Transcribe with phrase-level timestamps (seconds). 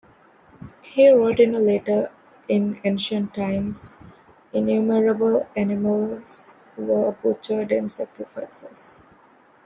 [0.81, 3.97] He wrote in a letter:In ancient times,
[4.51, 9.05] innumerable animals were butchered in sacrifices.